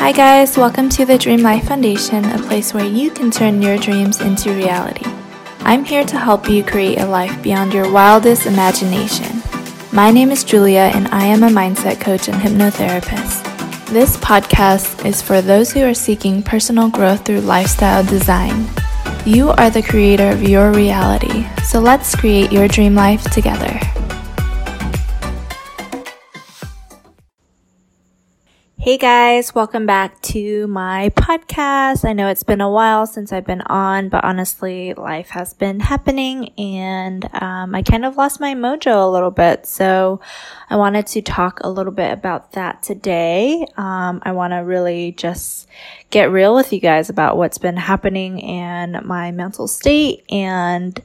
[0.00, 3.76] Hi, guys, welcome to the Dream Life Foundation, a place where you can turn your
[3.76, 5.04] dreams into reality.
[5.58, 9.42] I'm here to help you create a life beyond your wildest imagination.
[9.92, 13.44] My name is Julia, and I am a mindset coach and hypnotherapist.
[13.88, 18.68] This podcast is for those who are seeking personal growth through lifestyle design.
[19.26, 23.78] You are the creator of your reality, so let's create your dream life together.
[28.82, 32.08] Hey guys, welcome back to my podcast.
[32.08, 35.80] I know it's been a while since I've been on, but honestly, life has been
[35.80, 39.66] happening and um, I kind of lost my mojo a little bit.
[39.66, 40.22] So
[40.70, 43.66] I wanted to talk a little bit about that today.
[43.76, 45.68] Um, I want to really just
[46.08, 50.98] get real with you guys about what's been happening and my mental state and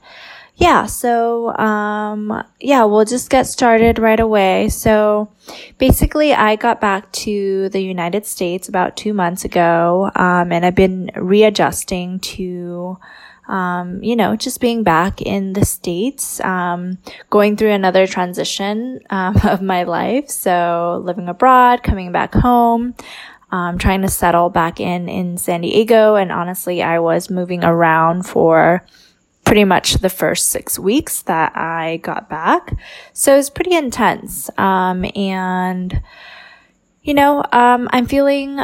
[0.57, 4.69] yeah, so um, yeah, we'll just get started right away.
[4.69, 5.29] So
[5.77, 10.75] basically, I got back to the United States about two months ago, um, and I've
[10.75, 12.97] been readjusting to.
[13.47, 16.97] Um, you know, just being back in the States, um,
[17.29, 20.31] going through another transition um, of my life.
[20.31, 22.95] So living abroad, coming back home,
[23.51, 26.15] um, trying to settle back in in San Diego.
[26.15, 28.83] And honestly, I was moving around for
[29.45, 32.73] pretty much the first six weeks that I got back.
[33.13, 34.49] So it was pretty intense.
[34.57, 36.01] Um, and,
[37.03, 38.59] you know, um, I'm feeling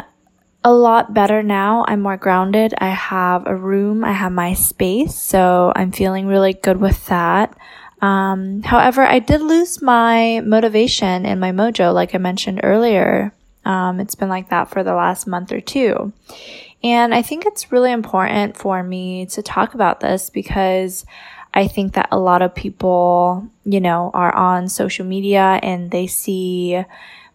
[0.63, 1.85] a lot better now.
[1.87, 2.73] I'm more grounded.
[2.77, 5.15] I have a room, I have my space.
[5.15, 7.55] So I'm feeling really good with that.
[8.01, 13.33] Um, however, I did lose my motivation and my mojo, like I mentioned earlier.
[13.63, 16.11] Um, it's been like that for the last month or two.
[16.83, 21.05] And I think it's really important for me to talk about this because
[21.53, 26.07] I think that a lot of people, you know, are on social media and they
[26.07, 26.83] see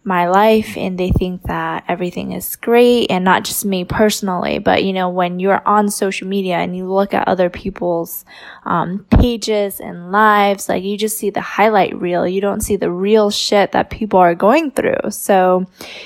[0.07, 4.83] my life and they think that everything is great and not just me personally but
[4.85, 8.23] you know when you're on social media and you look at other people's
[8.63, 12.89] um, pages and lives like you just see the highlight reel you don't see the
[12.89, 15.65] real shit that people are going through so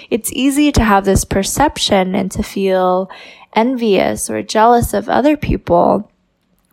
[0.09, 3.08] it's easy to have this perception and to feel
[3.56, 6.09] envious or jealous of other people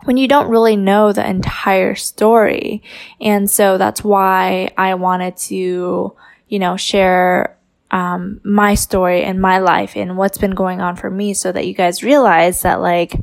[0.04, 2.82] when you don't really know the entire story.
[3.20, 6.14] And so that's why I wanted to
[6.48, 7.56] you know, share
[7.90, 11.66] um, my story and my life and what's been going on for me so that
[11.66, 13.14] you guys realize that, like,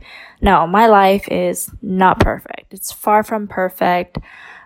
[0.41, 2.73] no, my life is not perfect.
[2.73, 4.17] It's far from perfect.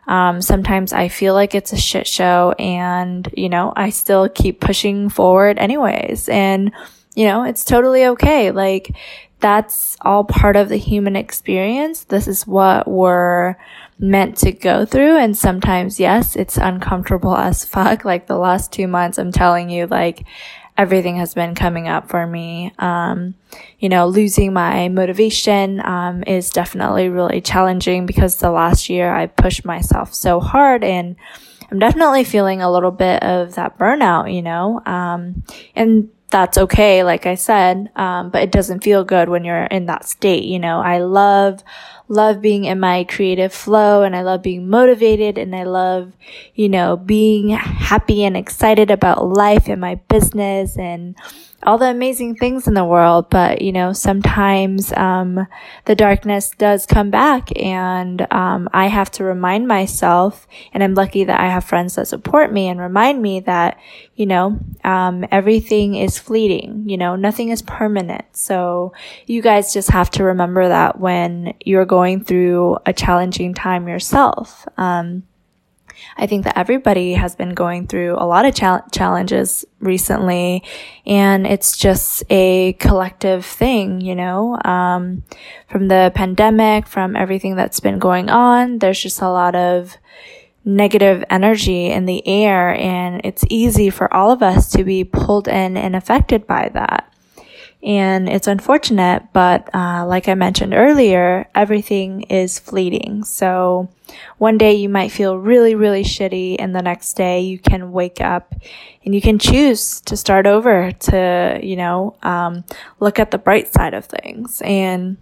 [0.08, 4.59] Um, sometimes I feel like it's a shit show and, you know, I still keep
[4.59, 6.28] pushing forward anyways.
[6.30, 6.72] And,
[7.16, 8.52] you know, it's totally okay.
[8.52, 8.96] Like,
[9.40, 12.06] that's all part of the human experience.
[12.06, 13.56] This is what we're
[14.00, 15.18] meant to go through.
[15.18, 18.06] And sometimes, yes, it's uncomfortable as fuck.
[18.06, 20.26] Like the last two months, I'm telling you, like
[20.78, 22.74] everything has been coming up for me.
[22.80, 23.36] Um,
[23.80, 29.28] you know, losing my motivation, um, is definitely really challenging because the last year I
[29.28, 31.18] pushed myself so hard and
[31.70, 35.44] I'm definitely feeling a little bit of that burnout, you know, um,
[35.76, 39.88] and that's okay, like I said, um, but it doesn't feel good when you're in
[39.88, 40.80] that state, you know.
[40.80, 41.64] I love,
[42.09, 46.12] love being in my creative flow and I love being motivated and I love,
[46.56, 51.16] you know, being happy and excited about life and my business and
[51.64, 55.47] all the amazing things in the world, but you know, sometimes um,
[55.86, 60.48] the darkness does come back, and um, I have to remind myself.
[60.74, 63.80] And I'm lucky that I have friends that support me and remind me that
[64.16, 66.84] you know um, everything is fleeting.
[66.88, 68.25] You know, nothing is permanent.
[68.34, 68.94] So
[69.25, 74.68] you guys just have to remember that when you're going through a challenging time yourself.
[74.78, 75.24] Um,
[76.18, 78.54] I think that everybody has been going through a lot of
[78.92, 80.64] challenges recently,
[81.06, 85.24] and it's just a collective thing, you know, um,
[85.70, 88.80] from the pandemic, from everything that's been going on.
[88.80, 89.98] There's just a lot of
[90.66, 95.48] negative energy in the air, and it's easy for all of us to be pulled
[95.48, 97.12] in and affected by that.
[97.81, 103.24] And it's unfortunate, but uh, like I mentioned earlier, everything is fleeting.
[103.24, 103.90] So
[104.38, 108.20] one day you might feel really, really shitty, and the next day you can wake
[108.20, 108.54] up
[109.06, 112.66] and you can choose to start over to, you know, um,
[113.00, 114.62] look at the bright side of things.
[114.62, 115.16] And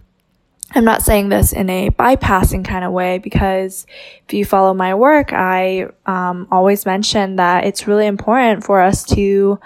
[0.74, 3.86] I'm not saying this in a bypassing kind of way because
[4.26, 9.04] if you follow my work, I um, always mention that it's really important for us
[9.04, 9.60] to,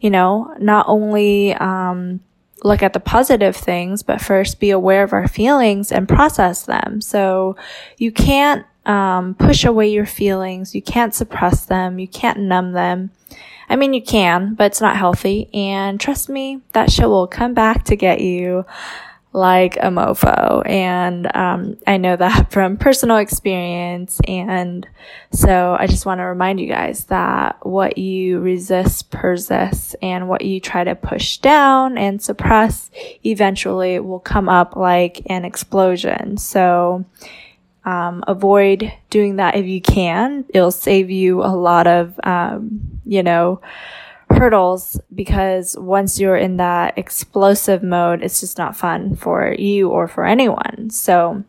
[0.00, 2.20] you know, not only um,
[2.64, 7.00] look at the positive things, but first be aware of our feelings and process them.
[7.00, 7.56] So
[7.96, 10.74] you can't um, push away your feelings.
[10.74, 11.98] You can't suppress them.
[11.98, 13.10] You can't numb them.
[13.68, 15.50] I mean, you can, but it's not healthy.
[15.52, 18.64] And trust me, that shit will come back to get you
[19.32, 20.62] like a mofo.
[20.66, 24.20] And um, I know that from personal experience.
[24.26, 24.86] And
[25.32, 30.42] so I just want to remind you guys that what you resist persists and what
[30.42, 32.90] you try to push down and suppress
[33.24, 36.36] eventually will come up like an explosion.
[36.36, 37.04] So
[37.84, 40.44] um, avoid doing that if you can.
[40.50, 43.60] It'll save you a lot of, um, you know,
[44.30, 50.08] hurdles because once you're in that explosive mode, it's just not fun for you or
[50.08, 50.90] for anyone.
[50.90, 51.44] So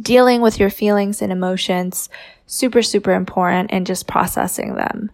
[0.00, 2.08] dealing with your feelings and emotions,
[2.46, 5.10] super, super important and just processing them.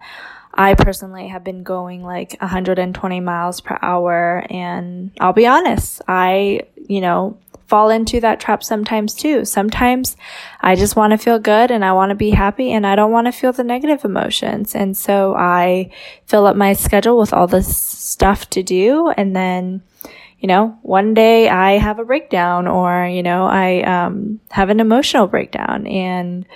[0.54, 6.62] I personally have been going like 120 miles per hour and I'll be honest, I,
[6.88, 9.44] you know, fall into that trap sometimes too.
[9.44, 10.16] Sometimes
[10.60, 13.10] I just want to feel good and I want to be happy and I don't
[13.10, 14.74] want to feel the negative emotions.
[14.74, 15.90] And so I
[16.26, 19.10] fill up my schedule with all this stuff to do.
[19.16, 19.82] And then,
[20.38, 24.80] you know, one day I have a breakdown or, you know, I, um, have an
[24.80, 26.46] emotional breakdown and,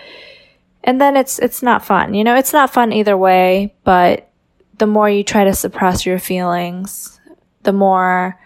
[0.85, 2.15] and then it's, it's not fun.
[2.15, 4.29] You know, it's not fun either way, but
[4.79, 7.21] the more you try to suppress your feelings,
[7.65, 8.39] the more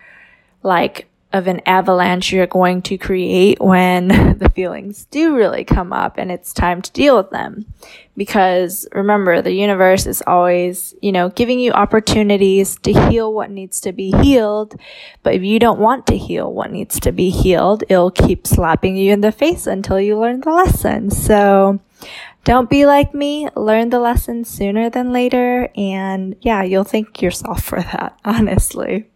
[0.62, 4.06] like of an avalanche you're going to create when
[4.38, 7.66] the feelings do really come up and it's time to deal with them.
[8.16, 13.80] Because remember, the universe is always, you know, giving you opportunities to heal what needs
[13.80, 14.76] to be healed.
[15.24, 18.96] But if you don't want to heal what needs to be healed, it'll keep slapping
[18.96, 21.10] you in the face until you learn the lesson.
[21.10, 21.80] So,
[22.44, 23.48] don't be like me.
[23.56, 25.70] Learn the lesson sooner than later.
[25.74, 29.08] And yeah, you'll thank yourself for that, honestly.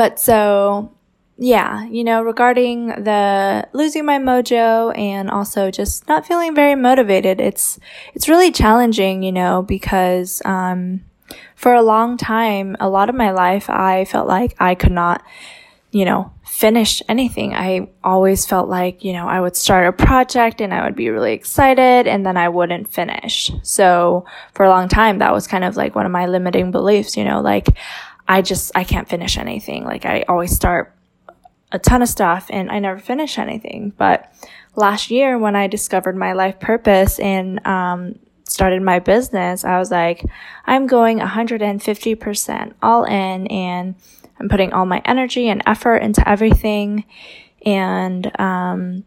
[0.00, 0.94] But so,
[1.36, 7.38] yeah, you know, regarding the losing my mojo and also just not feeling very motivated,
[7.38, 7.78] it's,
[8.14, 11.04] it's really challenging, you know, because, um,
[11.54, 15.22] for a long time, a lot of my life, I felt like I could not,
[15.90, 17.54] you know, finish anything.
[17.54, 21.10] I always felt like, you know, I would start a project and I would be
[21.10, 23.50] really excited and then I wouldn't finish.
[23.62, 24.24] So
[24.54, 27.24] for a long time, that was kind of like one of my limiting beliefs, you
[27.24, 27.68] know, like
[28.30, 29.82] I just, I can't finish anything.
[29.82, 30.94] Like I always start
[31.72, 33.92] a ton of stuff and I never finish anything.
[33.98, 34.32] But
[34.76, 39.90] last year when I discovered my life purpose and, um, started my business, I was
[39.90, 40.24] like,
[40.64, 43.96] I'm going 150% all in and
[44.38, 47.06] I'm putting all my energy and effort into everything.
[47.66, 49.04] And, um,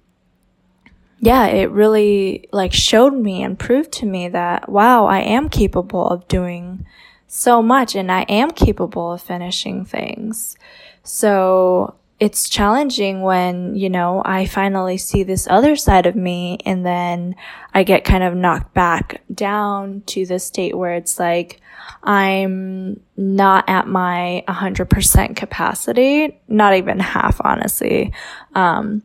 [1.22, 6.06] yeah, it really like showed me and proved to me that, wow, I am capable
[6.06, 6.86] of doing
[7.34, 10.56] so much and I am capable of finishing things.
[11.02, 16.86] So it's challenging when, you know, I finally see this other side of me and
[16.86, 17.36] then
[17.74, 21.60] I get kind of knocked back down to the state where it's like,
[22.04, 28.14] I'm not at my 100% capacity, not even half, honestly.
[28.54, 29.02] Um,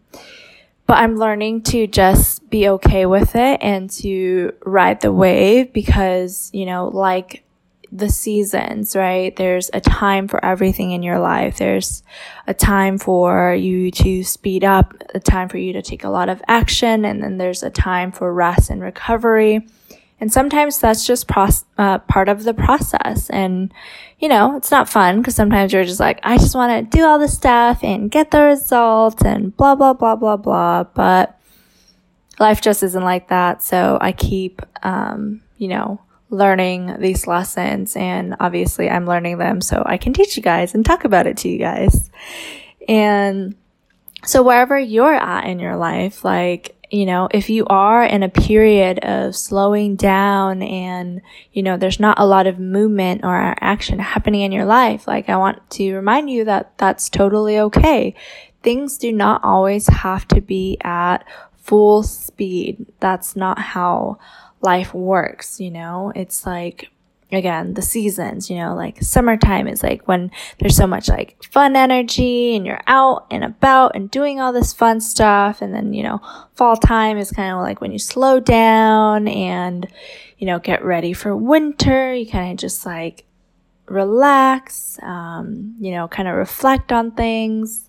[0.87, 6.51] but I'm learning to just be okay with it and to ride the wave because,
[6.53, 7.43] you know, like
[7.91, 9.35] the seasons, right?
[9.37, 11.59] There's a time for everything in your life.
[11.59, 12.03] There's
[12.47, 16.29] a time for you to speed up, a time for you to take a lot
[16.29, 19.67] of action, and then there's a time for rest and recovery.
[20.21, 21.31] And sometimes that's just
[21.79, 23.31] uh, part of the process.
[23.31, 23.73] And,
[24.19, 27.05] you know, it's not fun because sometimes you're just like, I just want to do
[27.05, 30.85] all the stuff and get the results and blah, blah, blah, blah, blah.
[30.85, 31.39] But
[32.41, 33.63] life just isn't like that.
[33.63, 39.83] So I keep, um, you know, learning these lessons and obviously I'm learning them so
[39.87, 42.11] I can teach you guys and talk about it to you guys.
[42.89, 43.55] And
[44.25, 48.29] so wherever you're at in your life, like, you know, if you are in a
[48.29, 51.21] period of slowing down and,
[51.53, 55.29] you know, there's not a lot of movement or action happening in your life, like
[55.29, 58.15] I want to remind you that that's totally okay.
[58.63, 61.25] Things do not always have to be at
[61.57, 62.87] full speed.
[63.01, 64.19] That's not how
[64.61, 66.13] life works, you know?
[66.15, 66.91] It's like,
[67.31, 71.77] again, the seasons, you know, like summertime is like when there's so much like fun
[71.77, 75.61] energy and you're out and about and doing all this fun stuff.
[75.61, 76.21] And then, you know,
[76.55, 79.87] fall time is kind of like when you slow down and,
[80.39, 82.15] you know, get ready for winter.
[82.15, 83.25] You kind of just like
[83.87, 87.85] relax, um, you know, kind of reflect on things.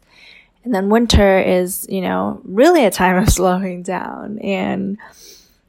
[0.65, 4.97] And then winter is, you know, really a time of slowing down and,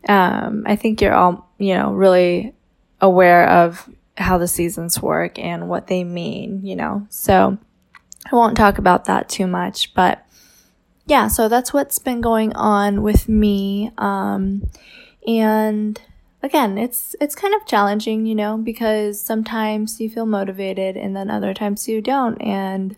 [0.08, 2.54] um, I think you're all, you know, really
[3.00, 7.06] aware of how the seasons work and what they mean, you know.
[7.10, 7.58] So
[8.30, 10.26] I won't talk about that too much, but
[11.06, 13.90] yeah, so that's what's been going on with me.
[13.98, 14.70] Um,
[15.26, 16.00] and
[16.42, 21.30] again, it's it's kind of challenging, you know, because sometimes you feel motivated and then
[21.30, 22.96] other times you don't and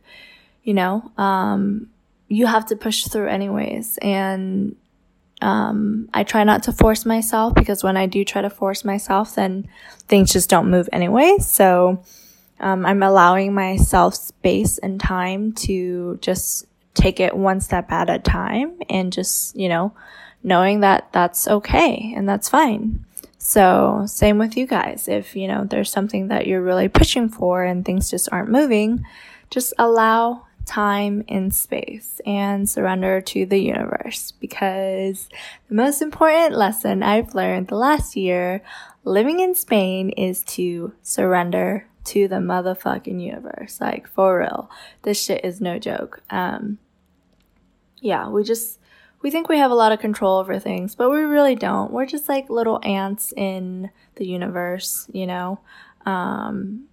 [0.62, 1.88] you know, um
[2.28, 4.74] you have to push through anyways and
[5.42, 9.34] um, I try not to force myself because when I do try to force myself,
[9.34, 9.68] then
[10.08, 11.36] things just don't move anyway.
[11.40, 12.02] So
[12.60, 18.18] um, I'm allowing myself space and time to just take it one step at a
[18.18, 19.92] time and just, you know,
[20.44, 23.04] knowing that that's okay and that's fine.
[23.38, 25.08] So same with you guys.
[25.08, 29.04] If, you know, there's something that you're really pushing for and things just aren't moving,
[29.50, 35.28] just allow time and space and surrender to the universe because
[35.68, 38.62] the most important lesson I've learned the last year
[39.04, 43.80] living in Spain is to surrender to the motherfucking universe.
[43.80, 44.70] Like for real.
[45.02, 46.22] This shit is no joke.
[46.30, 46.78] Um
[48.00, 48.78] yeah, we just
[49.20, 51.92] we think we have a lot of control over things, but we really don't.
[51.92, 55.60] We're just like little ants in the universe, you know.
[56.06, 56.86] Um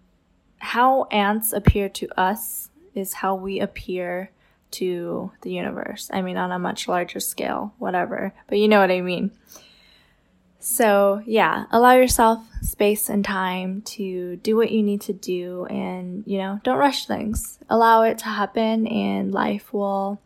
[0.59, 4.31] how ants appear to us is how we appear
[4.71, 6.09] to the universe.
[6.13, 9.31] I mean, on a much larger scale, whatever, but you know what I mean.
[10.59, 16.23] So, yeah, allow yourself space and time to do what you need to do and,
[16.27, 17.59] you know, don't rush things.
[17.69, 20.19] Allow it to happen and life will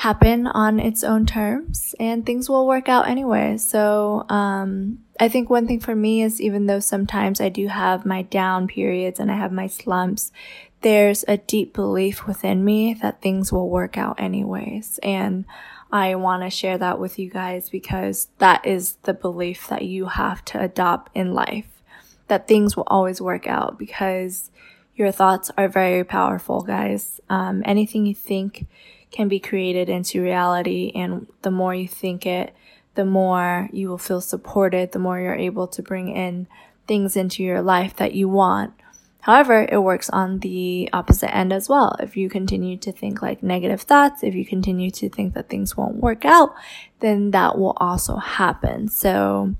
[0.00, 3.58] happen on its own terms and things will work out anyway.
[3.58, 8.06] So, um, I think one thing for me is even though sometimes I do have
[8.06, 10.32] my down periods and I have my slumps,
[10.80, 14.98] there's a deep belief within me that things will work out anyways.
[15.02, 15.44] And
[15.92, 20.06] I want to share that with you guys because that is the belief that you
[20.06, 21.82] have to adopt in life.
[22.28, 24.50] That things will always work out because
[24.96, 27.20] your thoughts are very powerful, guys.
[27.28, 28.66] Um, anything you think
[29.10, 30.92] can be created into reality.
[30.94, 32.54] And the more you think it,
[32.94, 36.46] the more you will feel supported, the more you're able to bring in
[36.86, 38.72] things into your life that you want
[39.20, 41.94] However, it works on the opposite end as well.
[42.00, 45.76] If you continue to think like negative thoughts, if you continue to think that things
[45.76, 46.54] won't work out,
[47.00, 48.88] then that will also happen.
[48.88, 49.54] So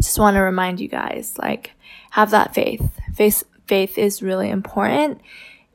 [0.00, 1.72] just want to remind you guys, like,
[2.10, 2.98] have that faith.
[3.14, 5.20] Faith, faith is really important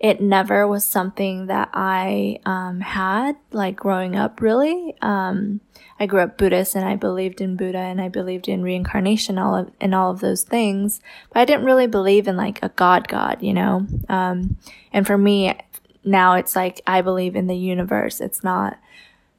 [0.04, 4.94] it never was something that I um, had like growing up really.
[5.02, 5.62] Um,
[5.98, 9.56] I grew up Buddhist and I believed in Buddha and I believed in reincarnation all
[9.56, 11.00] of and all of those things,
[11.32, 13.88] but I didn't really believe in like a God God, you know.
[14.10, 14.58] Um,
[14.92, 15.58] and for me
[16.04, 18.20] now it's like I believe in the universe.
[18.20, 18.78] It's not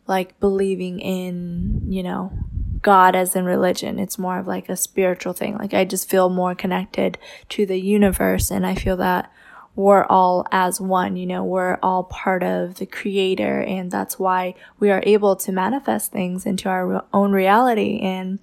[0.06, 2.33] like believing in, you know,
[2.80, 3.99] God as in religion.
[3.99, 5.59] It's more of like a spiritual thing.
[5.59, 7.18] Like I just feel more connected
[7.50, 9.30] to the universe and I feel that
[9.76, 14.54] we're all as one, you know, we're all part of the creator and that's why
[14.78, 17.99] we are able to manifest things into our own reality.
[18.00, 18.38] And,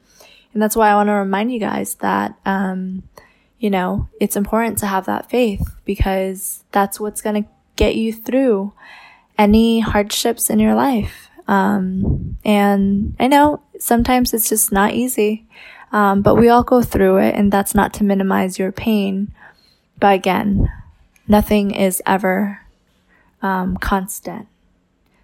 [0.54, 3.04] and that's why I want to remind you guys that, um,
[3.60, 8.12] you know, it's important to have that faith because that's what's going to get you
[8.12, 8.74] through
[9.38, 11.30] any hardships in your life.
[11.48, 15.48] Um, and I know sometimes it's just not easy.
[15.94, 19.34] Um, but we all go through it and that's not to minimize your pain.
[20.00, 20.70] But again,
[21.28, 22.62] nothing is ever
[23.42, 24.48] um, constant.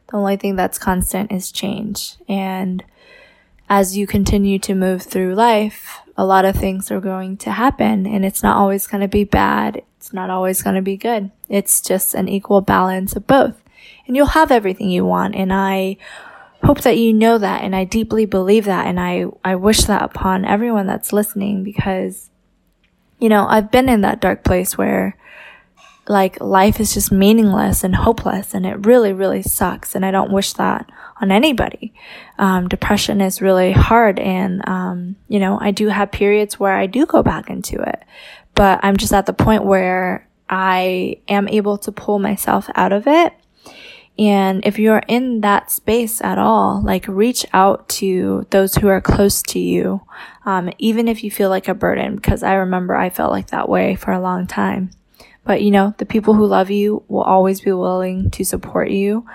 [0.10, 2.16] The only thing that's constant is change.
[2.30, 2.84] And
[3.70, 8.06] as you continue to move through life, a lot of things are going to happen
[8.08, 9.84] and it's not always going to be bad.
[9.98, 11.32] It's not always going to be good.
[11.50, 13.62] It's just an equal balance of both.
[14.08, 15.36] And you'll have everything you want.
[15.36, 15.98] And I
[16.64, 17.62] hope that you know that.
[17.62, 18.88] And I deeply believe that.
[18.88, 22.30] And I, I wish that upon everyone that's listening because,
[23.20, 25.18] you know, I've been in that dark place where
[26.08, 29.96] like life is just meaningless and hopeless and it really, really sucks.
[29.96, 30.90] And I don't wish that
[31.22, 31.94] on anybody.
[32.38, 34.20] Um, depression is really hard.
[34.20, 38.04] And, um, you know, I do have periods where I do go back into it,
[38.56, 43.08] but I'm just at the point where I am able to pull myself out of
[43.08, 43.34] it.
[44.20, 49.02] And if you're in that space at all, like reach out to those who are
[49.02, 50.02] close to you,
[50.46, 53.70] um, even if you feel like a burden, because I remember I felt like that
[53.70, 54.90] way for a long time.
[55.48, 59.26] But you know, the people who love you will always be willing to support you.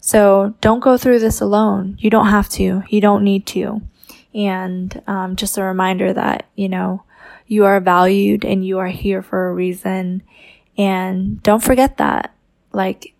[0.00, 1.96] So don't go through this alone.
[2.00, 2.82] You don't have to.
[2.88, 3.80] You don't need to.
[4.34, 7.04] And um, just a reminder that, you know,
[7.46, 10.22] you are valued and you are here for a reason.
[10.76, 12.34] And don't forget that.
[12.72, 13.14] Like,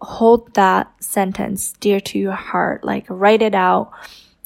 [0.00, 2.84] hold that sentence dear to your heart.
[2.84, 3.90] Like, write it out.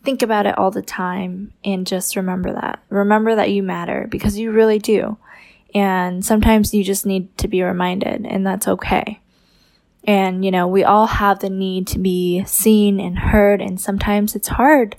[0.02, 2.82] Think about it all the time and just remember that.
[2.88, 5.18] Remember that you matter because you really do.
[5.74, 9.20] And sometimes you just need to be reminded, and that's okay.
[10.06, 13.62] And, you know, we all have the need to be seen and heard.
[13.62, 14.96] And sometimes it's hard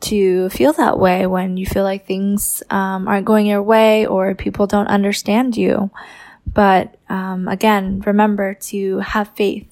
[0.00, 4.34] to feel that way when you feel like things um, aren't going your way or
[4.34, 5.90] people don't understand you.
[6.44, 9.66] But um, again, remember to have faith.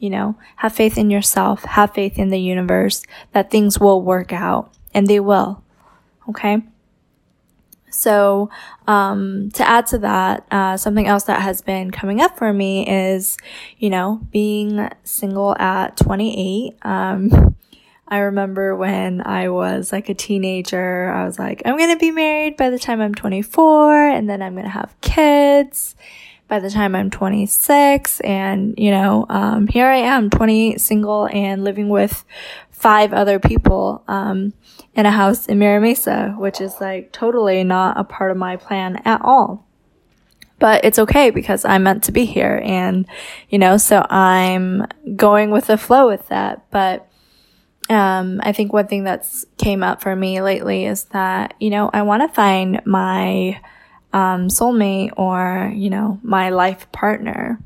[0.00, 4.32] You know, have faith in yourself, have faith in the universe that things will work
[4.32, 5.62] out and they will.
[6.28, 6.60] Okay.
[7.92, 8.50] So,
[8.86, 12.88] um, to add to that, uh, something else that has been coming up for me
[12.88, 13.36] is,
[13.78, 16.76] you know, being single at 28.
[16.82, 17.56] Um,
[18.08, 22.58] I remember when I was like a teenager, I was like, I'm to be married
[22.58, 25.94] by the time I'm 24 and then I'm to have kids
[26.52, 28.20] by the time I'm 26.
[28.20, 32.26] And, you know, um, here I am, 28, single and living with
[32.70, 34.04] five other people.
[34.06, 34.52] Um,
[34.94, 38.56] in a house in Mira Mesa, which is like totally not a part of my
[38.56, 39.66] plan at all.
[40.58, 43.06] But it's okay because I'm meant to be here and,
[43.48, 46.70] you know, so I'm going with the flow with that.
[46.70, 47.08] But,
[47.90, 51.90] um, I think one thing that's came up for me lately is that, you know,
[51.92, 53.60] I want to find my,
[54.12, 57.58] um, soulmate or, you know, my life partner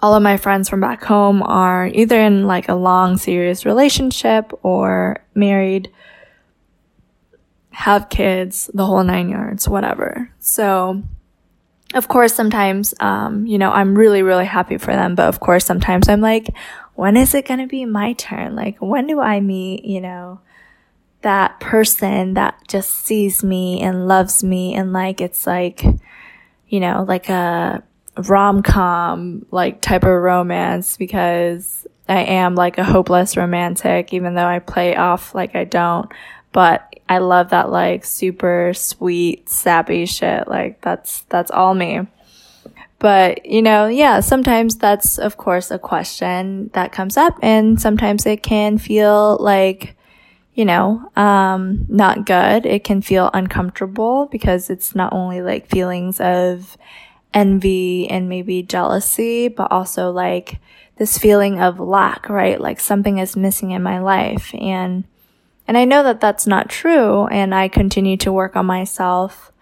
[0.00, 4.52] all of my friends from back home are either in like a long, serious relationship
[4.62, 5.90] or married,
[7.70, 10.30] have kids, the whole nine yards, whatever.
[10.38, 11.02] So,
[11.94, 15.14] of course, sometimes, um, you know, I'm really, really happy for them.
[15.14, 16.48] But of course, sometimes I'm like,
[16.94, 18.54] when is it going to be my turn?
[18.54, 20.40] Like, when do I meet, you know,
[21.22, 25.82] that person that just sees me and loves me and like, it's like,
[26.68, 27.82] you know, like a,
[28.18, 34.46] rom com like type of romance because I am like a hopeless romantic, even though
[34.46, 36.10] I play off like I don't.
[36.52, 40.48] But I love that like super sweet, sappy shit.
[40.48, 42.00] Like that's, that's all me.
[42.98, 48.26] But, you know, yeah, sometimes that's of course a question that comes up and sometimes
[48.26, 49.96] it can feel like,
[50.54, 52.66] you know, um, not good.
[52.66, 56.76] It can feel uncomfortable because it's not only like feelings of
[57.34, 60.60] envy and maybe jealousy, but also like
[60.96, 62.60] this feeling of lack, right?
[62.60, 64.52] Like something is missing in my life.
[64.54, 65.04] And,
[65.66, 67.26] and I know that that's not true.
[67.26, 69.52] And I continue to work on myself,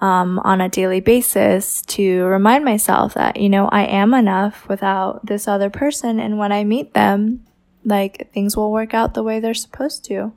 [0.00, 5.24] um, on a daily basis to remind myself that, you know, I am enough without
[5.24, 6.20] this other person.
[6.20, 7.46] And when I meet them,
[7.84, 10.32] like things will work out the way they're supposed to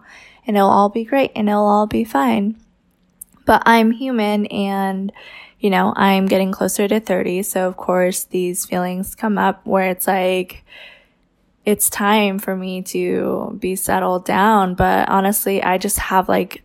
[0.45, 2.55] and it'll all be great and it'll all be fine.
[3.45, 5.11] But I'm human and,
[5.59, 7.43] you know, I'm getting closer to 30.
[7.43, 10.63] So of course these feelings come up where it's like,
[11.65, 14.75] it's time for me to be settled down.
[14.75, 16.63] But honestly, I just have like,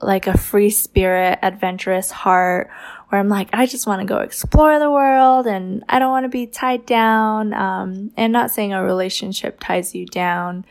[0.00, 2.70] like a free spirit, adventurous heart
[3.08, 6.24] where I'm like, I just want to go explore the world and I don't want
[6.24, 7.52] to be tied down.
[7.52, 10.64] Um, and not saying a relationship ties you down.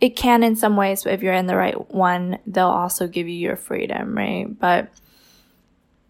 [0.00, 3.26] It can in some ways, but if you're in the right one, they'll also give
[3.26, 4.46] you your freedom, right?
[4.58, 4.90] But,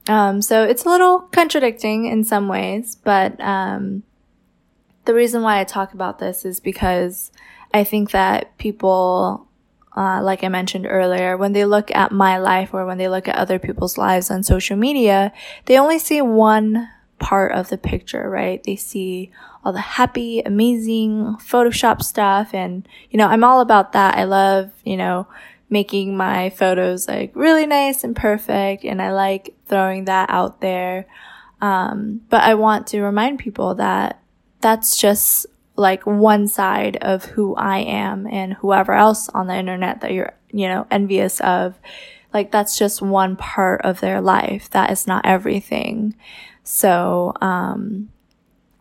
[0.08, 4.02] um, so it's a little contradicting in some ways, but um,
[5.04, 7.30] the reason why I talk about this is because
[7.72, 9.46] I think that people,
[9.96, 13.28] uh, like I mentioned earlier, when they look at my life or when they look
[13.28, 15.32] at other people's lives on social media,
[15.66, 18.62] they only see one part of the picture, right?
[18.64, 19.30] They see
[19.64, 22.54] all the happy, amazing Photoshop stuff.
[22.54, 24.16] And, you know, I'm all about that.
[24.16, 25.26] I love, you know,
[25.70, 28.84] making my photos like really nice and perfect.
[28.84, 31.06] And I like throwing that out there.
[31.60, 34.20] Um, but I want to remind people that
[34.60, 40.00] that's just like one side of who I am and whoever else on the internet
[40.00, 41.78] that you're, you know, envious of.
[42.32, 44.70] Like that's just one part of their life.
[44.70, 46.14] That is not everything.
[46.62, 48.10] So, um,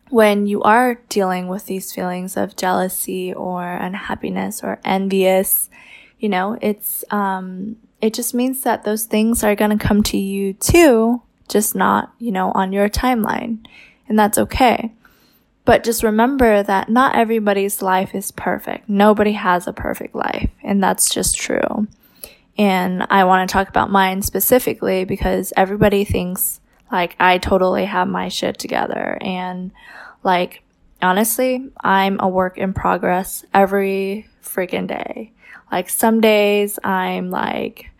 [0.09, 5.69] when you are dealing with these feelings of jealousy or unhappiness or envious,
[6.19, 10.17] you know, it's, um, it just means that those things are going to come to
[10.17, 13.65] you too, just not, you know, on your timeline.
[14.07, 14.93] And that's okay.
[15.65, 18.87] But just remember that not everybody's life is perfect.
[18.87, 20.49] Nobody has a perfect life.
[20.63, 21.87] And that's just true.
[22.57, 28.07] And I want to talk about mine specifically because everybody thinks like I totally have
[28.07, 29.17] my shit together.
[29.21, 29.71] And
[30.23, 30.63] like,
[31.01, 35.33] honestly, I'm a work in progress every freaking day.
[35.71, 37.91] Like some days I'm like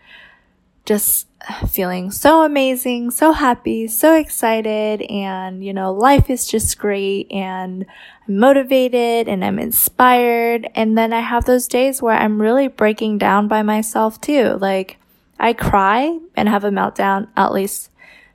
[0.86, 1.28] just
[1.68, 7.86] feeling so amazing, so happy, so excited, and you know, life is just great and
[8.28, 10.70] I'm motivated and I'm inspired.
[10.76, 14.58] And then I have those days where I'm really breaking down by myself too.
[14.60, 14.98] Like
[15.40, 17.90] I cry and have a meltdown at least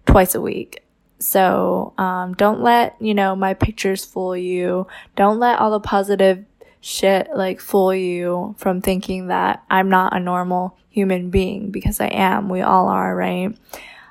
[0.06, 0.82] twice a week.
[1.18, 4.88] So um, don't let, you know, my pictures fool you.
[5.14, 6.44] Don't let all the positive
[6.82, 12.08] shit like fool you from thinking that I'm not a normal human being because I
[12.08, 12.48] am.
[12.48, 13.56] We all are, right?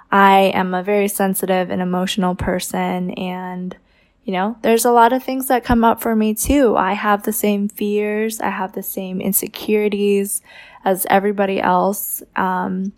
[0.10, 3.76] I am a very sensitive and emotional person and
[4.24, 6.78] you know, there's a lot of things that come up for me too.
[6.78, 8.40] I have the same fears.
[8.40, 10.44] I have the same insecurities
[10.86, 12.22] as everybody else.
[12.36, 12.94] Um,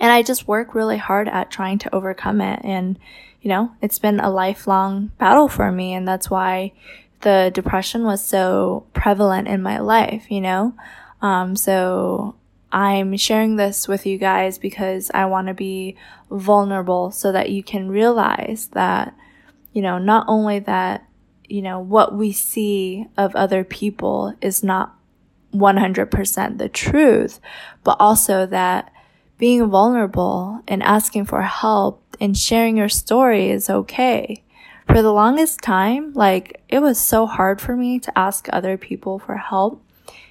[0.00, 2.60] and I just work really hard at trying to overcome it.
[2.64, 2.98] And,
[3.42, 5.92] you know, it's been a lifelong battle for me.
[5.92, 6.72] And that's why
[7.20, 10.74] the depression was so prevalent in my life, you know?
[11.22, 12.34] Um, so
[12.72, 15.96] I'm sharing this with you guys because I want to be
[16.30, 19.14] vulnerable so that you can realize that,
[19.72, 21.06] you know, not only that,
[21.48, 24.96] you know, what we see of other people is not
[25.54, 27.40] 100% the truth,
[27.84, 28.92] but also that
[29.38, 34.42] being vulnerable and asking for help and sharing your story is okay.
[34.86, 39.18] For the longest time, like it was so hard for me to ask other people
[39.18, 39.82] for help.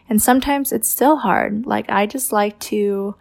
[0.09, 1.65] And sometimes it's still hard.
[1.65, 3.15] Like I just like to,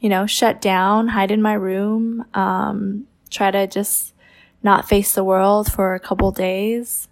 [0.00, 4.14] you know, shut down, hide in my room, um, try to just
[4.62, 7.08] not face the world for a couple days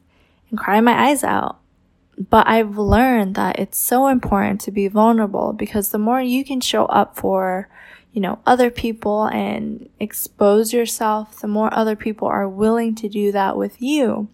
[0.50, 1.58] and cry my eyes out.
[2.30, 6.60] But I've learned that it's so important to be vulnerable because the more you can
[6.60, 7.68] show up for
[8.12, 13.30] you know, other people and expose yourself, the more other people are willing to do
[13.32, 14.28] that with you.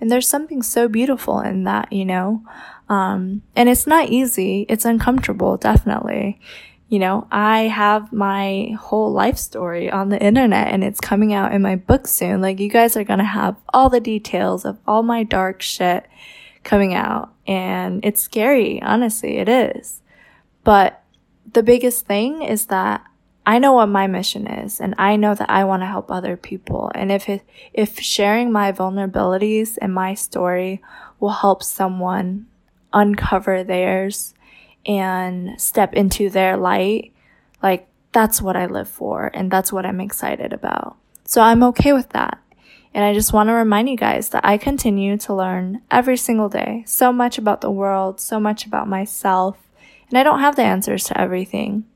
[0.00, 2.42] And there's something so beautiful in that, you know?
[2.88, 4.66] Um, and it's not easy.
[4.68, 6.40] It's uncomfortable, definitely.
[6.88, 11.52] You know, I have my whole life story on the internet and it's coming out
[11.52, 12.40] in my book soon.
[12.40, 16.06] Like, you guys are gonna have all the details of all my dark shit
[16.64, 17.32] coming out.
[17.46, 20.02] And it's scary, honestly, it is.
[20.64, 21.02] But
[21.52, 23.04] the biggest thing is that
[23.50, 26.36] I know what my mission is and I know that I want to help other
[26.36, 26.92] people.
[26.94, 30.80] And if it, if sharing my vulnerabilities and my story
[31.18, 32.46] will help someone
[32.92, 34.34] uncover theirs
[34.86, 37.12] and step into their light,
[37.60, 40.96] like that's what I live for and that's what I'm excited about.
[41.24, 42.38] So I'm okay with that.
[42.94, 46.48] And I just want to remind you guys that I continue to learn every single
[46.48, 49.58] day so much about the world, so much about myself,
[50.08, 51.86] and I don't have the answers to everything.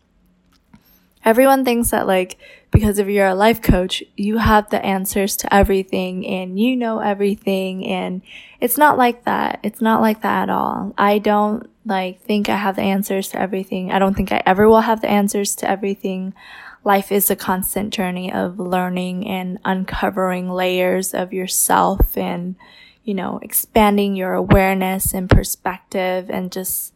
[1.25, 2.37] Everyone thinks that like,
[2.71, 6.99] because if you're a life coach, you have the answers to everything and you know
[6.99, 7.87] everything.
[7.87, 8.21] And
[8.61, 9.61] it's not like that.
[9.63, 10.93] It's not like that at all.
[10.99, 13.91] I don't like think I have the answers to everything.
[13.91, 16.35] I don't think I ever will have the answers to everything.
[16.83, 22.57] Life is a constant journey of learning and uncovering layers of yourself and,
[23.05, 26.93] you know, expanding your awareness and perspective and just,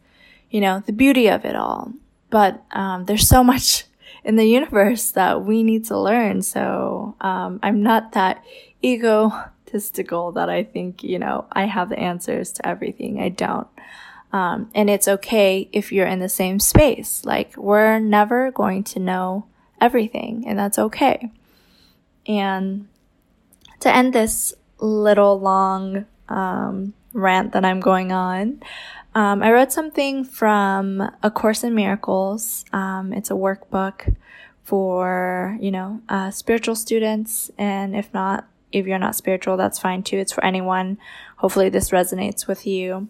[0.51, 1.93] you know, the beauty of it all.
[2.29, 3.85] But um, there's so much
[4.23, 6.41] in the universe that we need to learn.
[6.41, 8.43] So um, I'm not that
[8.83, 13.19] egotistical that I think, you know, I have the answers to everything.
[13.19, 13.67] I don't.
[14.31, 17.25] Um, and it's okay if you're in the same space.
[17.25, 19.45] Like, we're never going to know
[19.81, 21.31] everything, and that's okay.
[22.27, 22.87] And
[23.79, 28.61] to end this little long um, rant that I'm going on,
[29.15, 32.65] um, I read something from A Course in Miracles.
[32.71, 34.15] Um, it's a workbook
[34.63, 37.49] for, you know, uh, spiritual students.
[37.57, 40.17] And if not, if you're not spiritual, that's fine too.
[40.17, 40.99] It's for anyone.
[41.37, 43.07] Hopefully this resonates with you.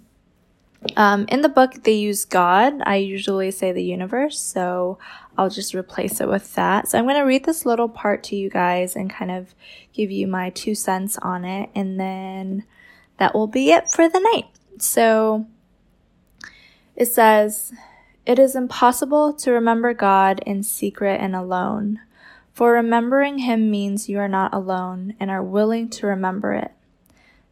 [0.96, 2.76] Um, in the book, they use God.
[2.86, 4.98] I usually say the universe, so
[5.38, 6.88] I'll just replace it with that.
[6.88, 9.54] So I'm going to read this little part to you guys and kind of
[9.92, 11.70] give you my two cents on it.
[11.76, 12.64] And then
[13.18, 14.46] that will be it for the night.
[14.78, 15.46] So
[17.00, 17.72] it says,
[18.26, 22.02] It is impossible to remember God in secret and alone,
[22.54, 26.72] for remembering Him means you are not alone and are willing to remember it.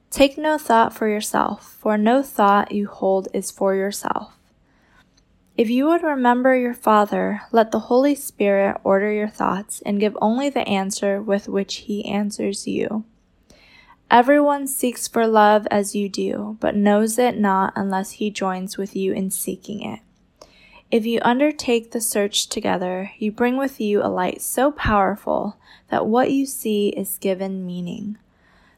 [0.10, 4.34] Take no thought for yourself, for no thought you hold is for yourself.
[5.58, 10.16] If you would remember your Father, let the Holy Spirit order your thoughts and give
[10.22, 13.06] only the answer with which He answers you.
[14.10, 18.96] Everyone seeks for love as you do, but knows it not unless he joins with
[18.96, 20.00] you in seeking it.
[20.90, 25.58] If you undertake the search together, you bring with you a light so powerful
[25.90, 28.18] that what you see is given meaning.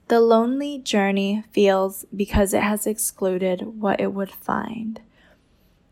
[0.07, 4.99] The lonely journey feels because it has excluded what it would find.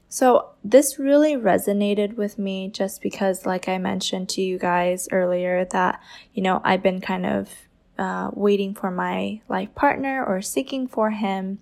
[0.10, 5.66] So, this really resonated with me just because, like I mentioned to you guys earlier,
[5.66, 6.02] that,
[6.34, 7.67] you know, I've been kind of
[7.98, 11.60] uh, waiting for my life partner or seeking for him.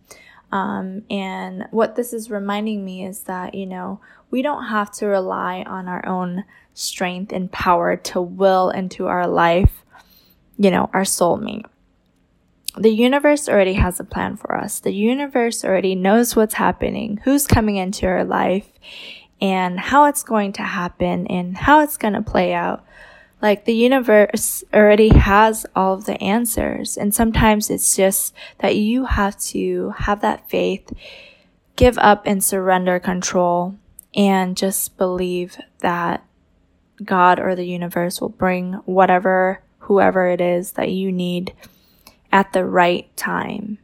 [0.52, 4.00] Um, and what this is reminding me is that, you know,
[4.32, 9.28] we don't have to rely on our own strength and power to will into our
[9.28, 9.84] life.
[10.58, 11.66] you know, our soulmate.
[12.78, 14.80] The universe already has a plan for us.
[14.80, 18.68] The universe already knows what's happening, who's coming into our life,
[19.42, 22.86] and how it's going to happen and how it's going to play out.
[23.46, 26.98] Like the universe already has all of the answers.
[26.98, 30.92] And sometimes it's just that you have to have that faith,
[31.76, 33.76] give up and surrender control,
[34.16, 36.26] and just believe that
[37.04, 41.54] God or the universe will bring whatever, whoever it is that you need
[42.32, 43.78] at the right time.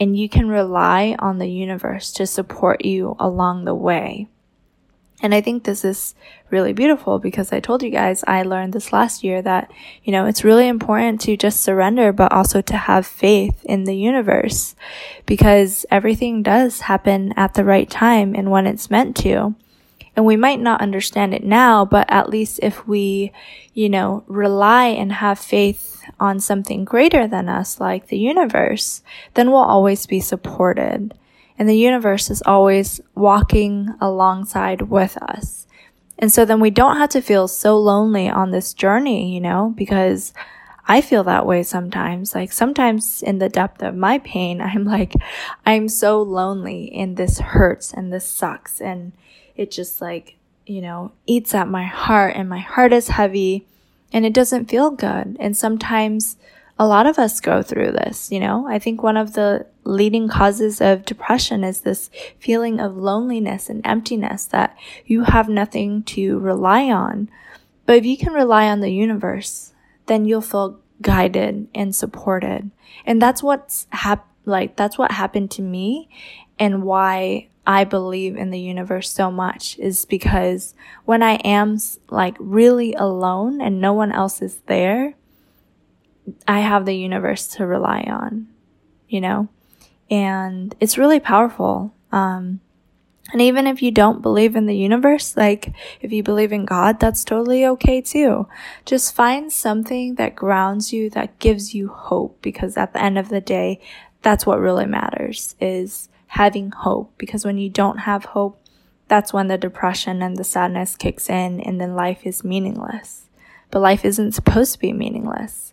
[0.00, 4.26] And you can rely on the universe to support you along the way.
[5.22, 6.14] And I think this is
[6.50, 9.70] really beautiful because I told you guys I learned this last year that,
[10.02, 13.96] you know, it's really important to just surrender, but also to have faith in the
[13.96, 14.74] universe
[15.24, 19.54] because everything does happen at the right time and when it's meant to.
[20.16, 23.32] And we might not understand it now, but at least if we,
[23.72, 29.02] you know, rely and have faith on something greater than us, like the universe,
[29.34, 31.14] then we'll always be supported
[31.58, 35.66] and the universe is always walking alongside with us.
[36.18, 39.72] And so then we don't have to feel so lonely on this journey, you know,
[39.76, 40.32] because
[40.86, 42.34] I feel that way sometimes.
[42.34, 45.14] Like sometimes in the depth of my pain, I'm like,
[45.64, 48.80] I'm so lonely and this hurts and this sucks.
[48.80, 49.12] And
[49.56, 50.36] it just like,
[50.66, 53.66] you know, eats at my heart and my heart is heavy
[54.12, 55.36] and it doesn't feel good.
[55.40, 56.36] And sometimes
[56.78, 58.66] a lot of us go through this, you know.
[58.66, 63.80] I think one of the leading causes of depression is this feeling of loneliness and
[63.86, 67.28] emptiness that you have nothing to rely on.
[67.86, 69.72] But if you can rely on the universe,
[70.06, 72.70] then you'll feel guided and supported.
[73.06, 76.08] And that's what's hap- like that's what happened to me
[76.58, 81.78] and why I believe in the universe so much is because when I am
[82.10, 85.14] like really alone and no one else is there,
[86.46, 88.48] I have the universe to rely on,
[89.08, 89.48] you know?
[90.10, 91.94] And it's really powerful.
[92.12, 92.60] Um,
[93.32, 97.00] and even if you don't believe in the universe, like if you believe in God,
[97.00, 98.46] that's totally okay too.
[98.84, 103.30] Just find something that grounds you, that gives you hope, because at the end of
[103.30, 103.80] the day,
[104.22, 107.14] that's what really matters is having hope.
[107.18, 108.60] Because when you don't have hope,
[109.08, 113.24] that's when the depression and the sadness kicks in and then life is meaningless.
[113.74, 115.64] But life isn't supposed to be meaningless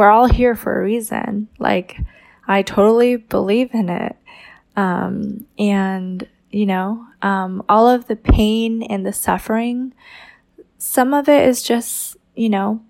[0.00, 1.48] we're all here for a reason.
[1.58, 1.98] Like,
[2.46, 4.16] I totally believe in it.
[4.76, 9.92] Um, and, you know, um, all of the pain and the suffering,
[10.78, 12.82] some of it is just, you know,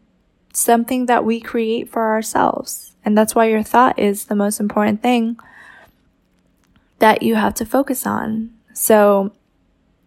[0.52, 2.94] something that we create for ourselves.
[3.04, 5.38] And that's why your thought is the most important thing
[6.98, 8.50] that you have to focus on.
[8.74, 9.32] So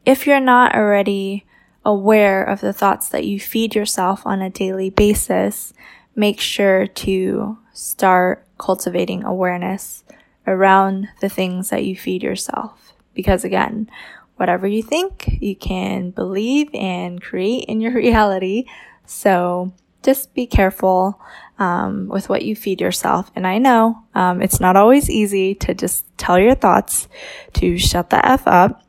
[0.06, 1.45] if you're not already
[1.86, 5.74] aware of the thoughts that you feed yourself on a daily basis,
[6.15, 10.04] make sure to start cultivating awareness
[10.48, 12.93] around the things that you feed yourself.
[13.13, 13.89] Because again,
[14.36, 18.65] whatever you think, you can believe and create in your reality.
[19.06, 21.19] So just be careful
[21.60, 23.32] um, with what you feed yourself.
[23.36, 27.08] And I know um, it's not always easy to just tell your thoughts
[27.54, 28.82] to shut the F up.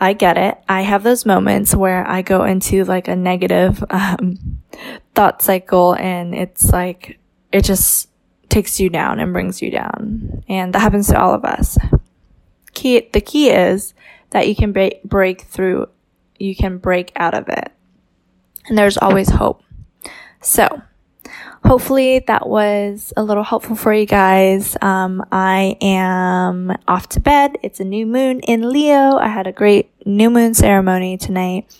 [0.00, 0.58] I get it.
[0.68, 4.60] I have those moments where I go into like a negative um,
[5.14, 7.18] thought cycle and it's like,
[7.52, 8.08] it just
[8.48, 10.42] takes you down and brings you down.
[10.48, 11.76] And that happens to all of us.
[12.72, 13.92] Key, the key is
[14.30, 15.88] that you can break, break through,
[16.38, 17.70] you can break out of it.
[18.66, 19.62] And there's always hope.
[20.40, 20.80] So,
[21.64, 24.76] hopefully that was a little helpful for you guys.
[24.80, 27.56] Um, I am off to bed.
[27.62, 29.16] It's a new moon in Leo.
[29.16, 31.74] I had a great new moon ceremony tonight.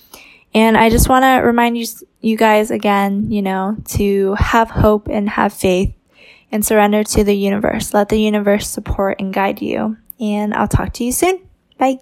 [0.52, 1.86] And I just want to remind you,
[2.20, 5.94] you guys again, you know, to have hope and have faith
[6.50, 7.94] and surrender to the universe.
[7.94, 9.96] Let the universe support and guide you.
[10.18, 11.40] And I'll talk to you soon.
[11.78, 12.00] Bye.